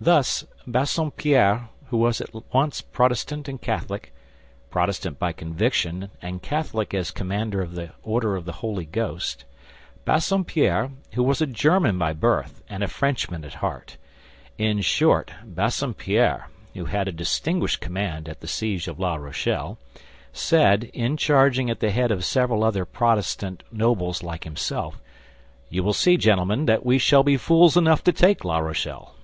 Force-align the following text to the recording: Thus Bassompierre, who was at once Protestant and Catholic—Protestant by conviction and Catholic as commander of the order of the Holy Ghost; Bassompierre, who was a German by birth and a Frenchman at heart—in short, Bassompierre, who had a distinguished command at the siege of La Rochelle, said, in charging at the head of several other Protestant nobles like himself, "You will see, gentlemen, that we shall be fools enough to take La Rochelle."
Thus 0.00 0.44
Bassompierre, 0.66 1.68
who 1.90 1.96
was 1.96 2.20
at 2.20 2.30
once 2.52 2.80
Protestant 2.80 3.46
and 3.46 3.60
Catholic—Protestant 3.62 5.16
by 5.20 5.30
conviction 5.30 6.10
and 6.20 6.42
Catholic 6.42 6.92
as 6.92 7.12
commander 7.12 7.62
of 7.62 7.76
the 7.76 7.92
order 8.02 8.34
of 8.34 8.44
the 8.44 8.50
Holy 8.54 8.84
Ghost; 8.84 9.44
Bassompierre, 10.04 10.90
who 11.12 11.22
was 11.22 11.40
a 11.40 11.46
German 11.46 11.98
by 11.98 12.12
birth 12.14 12.64
and 12.68 12.82
a 12.82 12.88
Frenchman 12.88 13.44
at 13.44 13.54
heart—in 13.62 14.80
short, 14.80 15.30
Bassompierre, 15.44 16.48
who 16.74 16.86
had 16.86 17.06
a 17.06 17.12
distinguished 17.12 17.80
command 17.80 18.28
at 18.28 18.40
the 18.40 18.48
siege 18.48 18.88
of 18.88 18.98
La 18.98 19.14
Rochelle, 19.14 19.78
said, 20.32 20.90
in 20.92 21.16
charging 21.16 21.70
at 21.70 21.78
the 21.78 21.92
head 21.92 22.10
of 22.10 22.24
several 22.24 22.64
other 22.64 22.84
Protestant 22.84 23.62
nobles 23.70 24.20
like 24.24 24.42
himself, 24.42 25.00
"You 25.68 25.84
will 25.84 25.92
see, 25.94 26.16
gentlemen, 26.16 26.66
that 26.66 26.84
we 26.84 26.98
shall 26.98 27.22
be 27.22 27.36
fools 27.36 27.76
enough 27.76 28.02
to 28.02 28.12
take 28.12 28.42
La 28.44 28.58
Rochelle." 28.58 29.14